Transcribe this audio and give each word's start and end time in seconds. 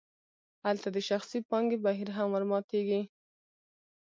هلته 0.65 0.87
د 0.95 0.97
شخصي 1.09 1.39
پانګې 1.49 1.77
بهیر 1.85 2.09
هم 2.17 2.27
ورماتیږي. 2.35 3.01